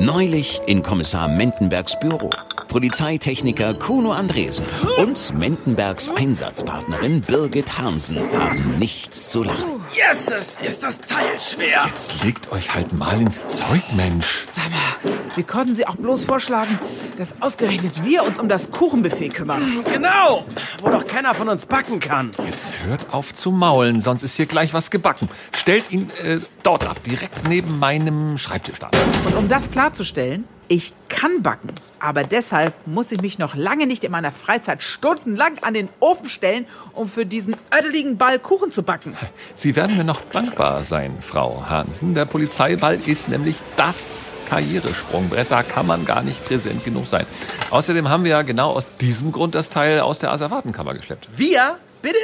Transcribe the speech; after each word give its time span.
Neulich 0.00 0.60
in 0.66 0.84
Kommissar 0.84 1.28
Mendenbergs 1.28 1.98
Büro. 1.98 2.30
Polizeitechniker 2.68 3.74
Kuno 3.74 4.12
Andresen 4.12 4.64
und 4.98 5.36
Mendenbergs 5.36 6.08
Einsatzpartnerin 6.08 7.20
Birgit 7.20 7.78
Hansen 7.78 8.18
haben 8.32 8.78
nichts 8.78 9.28
zu 9.28 9.42
lachen. 9.42 9.80
Yeses, 9.98 10.56
ist 10.62 10.84
das 10.84 11.00
Teil 11.00 11.40
schwer. 11.40 11.84
Jetzt 11.86 12.22
legt 12.22 12.52
euch 12.52 12.72
halt 12.72 12.92
mal 12.92 13.20
ins 13.20 13.44
Zeug, 13.44 13.82
Mensch. 13.96 14.46
Sag 14.48 14.70
mal, 14.70 15.16
wie 15.34 15.42
konnten 15.42 15.74
Sie 15.74 15.86
auch 15.86 15.96
bloß 15.96 16.24
vorschlagen, 16.24 16.78
dass 17.16 17.34
ausgerechnet 17.40 18.04
wir 18.04 18.22
uns 18.22 18.38
um 18.38 18.48
das 18.48 18.70
Kuchenbuffet 18.70 19.30
kümmern? 19.30 19.84
Genau, 19.92 20.44
wo 20.80 20.90
doch 20.90 21.04
keiner 21.04 21.34
von 21.34 21.48
uns 21.48 21.66
backen 21.66 21.98
kann. 21.98 22.30
Jetzt 22.46 22.74
hört 22.84 23.12
auf 23.12 23.34
zu 23.34 23.50
maulen, 23.50 24.00
sonst 24.00 24.22
ist 24.22 24.36
hier 24.36 24.46
gleich 24.46 24.72
was 24.72 24.90
gebacken. 24.90 25.28
Stellt 25.52 25.90
ihn 25.90 26.10
äh, 26.22 26.38
dort 26.62 26.86
ab, 26.86 27.02
direkt 27.02 27.48
neben 27.48 27.80
meinem 27.80 28.38
Schreibtisch 28.38 28.78
da. 28.78 28.90
Und 29.26 29.34
um 29.34 29.48
das 29.48 29.68
klarzustellen, 29.70 30.44
ich 30.68 30.92
kann 31.08 31.42
backen, 31.42 31.72
aber 31.98 32.24
deshalb 32.24 32.74
muss 32.86 33.10
ich 33.10 33.22
mich 33.22 33.38
noch 33.38 33.54
lange 33.54 33.86
nicht 33.86 34.04
in 34.04 34.12
meiner 34.12 34.30
Freizeit 34.30 34.82
stundenlang 34.82 35.58
an 35.62 35.74
den 35.74 35.88
Ofen 35.98 36.28
stellen, 36.28 36.66
um 36.92 37.08
für 37.08 37.24
diesen 37.24 37.56
ödeligen 37.76 38.18
Ball 38.18 38.38
Kuchen 38.38 38.70
zu 38.70 38.82
backen. 38.82 39.16
Sie 39.54 39.74
werden 39.76 39.96
mir 39.96 40.04
noch 40.04 40.20
dankbar 40.20 40.84
sein, 40.84 41.18
Frau 41.22 41.64
Hansen. 41.68 42.14
Der 42.14 42.26
Polizeiball 42.26 43.00
ist 43.06 43.28
nämlich 43.28 43.56
das 43.76 44.30
Karrieresprungbrett. 44.48 45.50
Da 45.50 45.62
kann 45.62 45.86
man 45.86 46.04
gar 46.04 46.22
nicht 46.22 46.44
präsent 46.44 46.84
genug 46.84 47.06
sein. 47.06 47.26
Außerdem 47.70 48.08
haben 48.08 48.24
wir 48.24 48.32
ja 48.32 48.42
genau 48.42 48.72
aus 48.72 48.90
diesem 48.98 49.32
Grund 49.32 49.54
das 49.54 49.70
Teil 49.70 50.00
aus 50.00 50.18
der 50.18 50.32
Asservatenkammer 50.32 50.94
geschleppt. 50.94 51.28
Wir? 51.36 51.78
Bitte? 52.02 52.18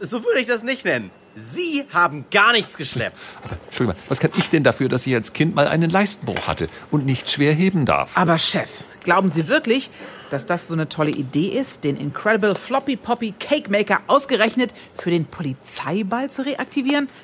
So 0.00 0.24
würde 0.24 0.40
ich 0.40 0.46
das 0.46 0.62
nicht 0.62 0.84
nennen. 0.84 1.10
Sie 1.36 1.84
haben 1.92 2.24
gar 2.30 2.52
nichts 2.52 2.76
geschleppt. 2.76 3.18
Aber, 3.44 3.56
Entschuldigung, 3.66 4.00
was 4.08 4.20
kann 4.20 4.32
ich 4.36 4.50
denn 4.50 4.64
dafür, 4.64 4.88
dass 4.88 5.06
ich 5.06 5.14
als 5.14 5.32
Kind 5.32 5.54
mal 5.54 5.68
einen 5.68 5.90
Leistenbruch 5.90 6.48
hatte 6.48 6.68
und 6.90 7.06
nicht 7.06 7.30
schwer 7.30 7.52
heben 7.52 7.86
darf? 7.86 8.16
Aber 8.16 8.38
Chef, 8.38 8.68
glauben 9.04 9.28
Sie 9.28 9.48
wirklich, 9.48 9.90
dass 10.30 10.46
das 10.46 10.66
so 10.66 10.74
eine 10.74 10.88
tolle 10.88 11.10
Idee 11.10 11.48
ist, 11.48 11.84
den 11.84 11.96
Incredible 11.96 12.54
Floppy 12.54 12.96
Poppy 12.96 13.32
Cake 13.38 13.70
Maker 13.70 14.00
ausgerechnet 14.06 14.72
für 14.96 15.10
den 15.10 15.24
Polizeiball 15.24 16.30
zu 16.30 16.42
reaktivieren? 16.42 17.08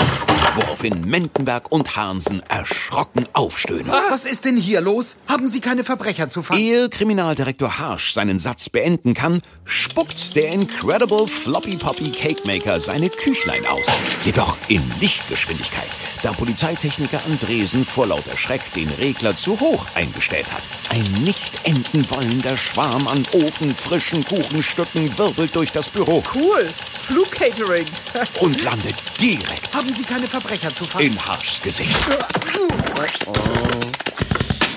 woraufhin 0.54 1.02
Mendenberg 1.02 1.70
und 1.70 1.96
Hansen 1.96 2.42
erschrocken 2.48 3.26
aufstöhnen. 3.32 3.88
Was 3.88 4.26
ist 4.26 4.44
denn 4.44 4.56
hier 4.56 4.80
los? 4.80 5.16
Haben 5.28 5.48
Sie 5.48 5.60
keine 5.60 5.84
Verbrecher 5.84 6.28
zu 6.28 6.42
fangen? 6.42 6.60
Ehe 6.60 6.88
Kriminaldirektor 6.88 7.78
Harsch 7.78 8.12
seinen 8.12 8.38
Satz 8.38 8.68
beenden 8.68 9.14
kann, 9.14 9.42
spuckt 9.64 10.34
der 10.36 10.52
Incredible 10.52 11.26
Floppy 11.26 11.76
Poppy 11.76 12.10
Cake 12.10 12.42
Maker 12.46 12.80
seine 12.80 13.10
Küchlein 13.10 13.66
aus. 13.66 13.86
Jedoch 14.24 14.56
in 14.68 14.82
Lichtgeschwindigkeit, 15.00 15.88
da 16.22 16.32
Polizeitechniker 16.32 17.20
Andresen 17.26 17.84
vor 17.84 18.06
lauter 18.06 18.36
Schreck 18.36 18.72
den 18.74 18.88
Regler 18.90 19.34
zu 19.36 19.58
hoch 19.58 19.86
eingestellt 19.94 20.52
hat. 20.52 20.62
Ein 20.88 21.02
nicht 21.22 21.60
enden 21.64 22.08
wollender 22.10 22.56
Schwarm 22.56 23.08
an 23.08 23.24
ofenfrischen 23.32 24.24
Kuchenstücken 24.24 25.16
wirbelt 25.18 25.54
durch 25.56 25.72
das 25.72 25.88
Büro 25.88 26.22
Cool. 26.34 26.68
Flugcatering. 27.06 27.86
und 28.40 28.62
landet 28.62 28.96
direkt 29.20 29.74
Haben 29.74 29.92
Sie 29.92 30.02
keine 30.04 30.26
Verbrecher 30.26 30.74
zu 30.74 30.84
fangen? 30.84 31.06
in 31.06 31.26
Harschs 31.26 31.60
Gesicht. 31.60 31.96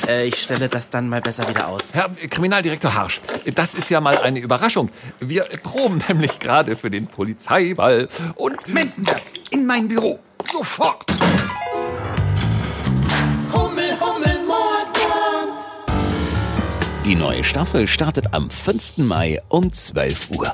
Äh, 0.08 0.28
ich 0.28 0.36
stelle 0.42 0.68
das 0.70 0.90
dann 0.90 1.08
mal 1.10 1.22
besser 1.22 1.48
wieder 1.48 1.68
aus. 1.68 1.94
Herr 1.94 2.10
Kriminaldirektor 2.30 2.94
Harsch, 2.94 3.22
das 3.54 3.74
ist 3.76 3.90
ja 3.90 4.02
mal 4.02 4.18
eine 4.18 4.40
Überraschung. 4.40 4.90
Wir 5.20 5.44
proben 5.64 6.02
nämlich 6.08 6.40
gerade 6.40 6.76
für 6.76 6.90
den 6.90 7.08
Polizeiball 7.08 8.08
und 8.36 8.68
Mendenberg, 8.68 9.22
in 9.52 9.66
mein 9.66 9.88
Büro. 9.88 10.20
Sofort. 10.52 11.06
Die 17.06 17.16
neue 17.16 17.44
Staffel 17.44 17.86
startet 17.86 18.34
am 18.34 18.50
5. 18.50 19.00
Mai 19.00 19.42
um 19.50 19.74
12 19.74 20.32
Uhr. 20.38 20.54